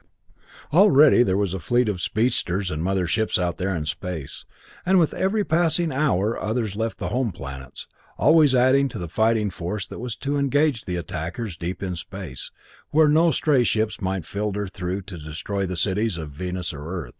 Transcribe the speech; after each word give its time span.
Already 0.73 1.21
there 1.21 1.37
was 1.37 1.53
a 1.53 1.59
fleet 1.59 1.87
of 1.87 2.01
speedsters 2.01 2.71
and 2.71 2.83
mother 2.83 3.05
ships 3.05 3.37
out 3.37 3.59
there 3.59 3.75
in 3.75 3.85
space, 3.85 4.45
and 4.83 4.97
with 4.97 5.13
every 5.13 5.43
passing 5.43 5.91
hour 5.91 6.41
others 6.41 6.75
left 6.75 6.97
the 6.97 7.09
home 7.09 7.31
planets, 7.31 7.85
always 8.17 8.55
adding 8.55 8.89
to 8.89 8.97
the 8.97 9.07
fighting 9.07 9.51
force 9.51 9.85
that 9.85 9.99
was 9.99 10.15
to 10.15 10.37
engage 10.37 10.85
the 10.85 10.95
attackers 10.95 11.55
deep 11.55 11.83
in 11.83 11.95
space, 11.95 12.49
where 12.89 13.07
no 13.07 13.29
stray 13.29 13.63
ships 13.63 14.01
might 14.01 14.25
filter 14.25 14.65
through 14.67 15.03
to 15.03 15.19
destroy 15.19 15.67
the 15.67 15.77
cities 15.77 16.17
of 16.17 16.29
Earth 16.41 16.73
or 16.73 16.79
Venus. 16.79 17.09